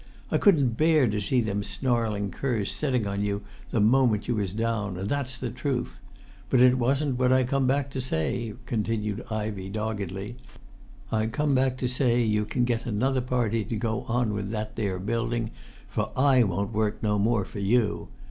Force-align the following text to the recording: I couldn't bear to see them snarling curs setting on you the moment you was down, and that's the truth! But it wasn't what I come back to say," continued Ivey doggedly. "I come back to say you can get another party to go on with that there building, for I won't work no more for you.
I 0.31 0.39
couldn't 0.39 0.77
bear 0.77 1.07
to 1.07 1.21
see 1.21 1.41
them 1.41 1.61
snarling 1.61 2.31
curs 2.31 2.71
setting 2.71 3.05
on 3.05 3.21
you 3.21 3.43
the 3.69 3.79
moment 3.79 4.27
you 4.27 4.33
was 4.33 4.51
down, 4.51 4.97
and 4.97 5.07
that's 5.07 5.37
the 5.37 5.51
truth! 5.51 5.99
But 6.49 6.59
it 6.59 6.79
wasn't 6.79 7.19
what 7.19 7.31
I 7.31 7.43
come 7.43 7.67
back 7.67 7.91
to 7.91 8.01
say," 8.01 8.55
continued 8.65 9.23
Ivey 9.29 9.69
doggedly. 9.69 10.37
"I 11.11 11.27
come 11.27 11.53
back 11.53 11.77
to 11.77 11.87
say 11.87 12.23
you 12.23 12.45
can 12.45 12.63
get 12.65 12.87
another 12.87 13.21
party 13.21 13.63
to 13.65 13.75
go 13.75 14.01
on 14.07 14.33
with 14.33 14.49
that 14.49 14.75
there 14.75 14.97
building, 14.97 15.51
for 15.87 16.09
I 16.17 16.41
won't 16.41 16.73
work 16.73 17.03
no 17.03 17.19
more 17.19 17.45
for 17.45 17.59
you. 17.59 18.07